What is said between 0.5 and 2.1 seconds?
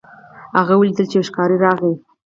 هغه ولیدل چې یو ښکاري راغی.